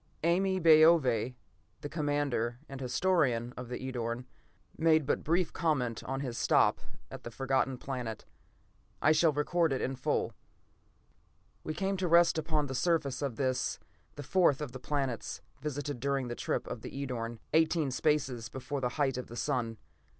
Ame 0.23 0.59
Baove, 0.63 1.35
the 1.81 1.87
commander 1.87 2.57
and 2.67 2.81
historian 2.81 3.53
of 3.55 3.69
the 3.69 3.77
Edorn, 3.77 4.25
made 4.75 5.05
but 5.05 5.23
brief 5.23 5.53
comment 5.53 6.03
on 6.05 6.21
his 6.21 6.39
stop 6.39 6.79
at 7.11 7.21
the 7.21 7.29
Forgotten 7.29 7.77
Planet. 7.77 8.25
I 8.99 9.11
shall 9.11 9.31
record 9.31 9.71
it 9.71 9.79
in 9.79 9.95
full: 9.95 10.33
"We 11.63 11.75
came 11.75 11.97
to 11.97 12.07
rest 12.07 12.39
upon 12.39 12.65
the 12.65 12.73
surface 12.73 13.21
of 13.21 13.35
this, 13.35 13.77
the 14.15 14.23
fourth 14.23 14.59
of 14.59 14.71
the 14.71 14.79
planets 14.79 15.41
visited 15.61 15.99
during 15.99 16.29
the 16.29 16.33
first 16.33 16.45
trip 16.45 16.65
of 16.65 16.81
the 16.81 16.89
Edorn, 16.89 17.37
eighteen 17.53 17.91
spaces 17.91 18.49
before 18.49 18.81
the 18.81 18.89
height 18.97 19.19
of 19.19 19.27
the 19.27 19.35
sun. 19.37 19.77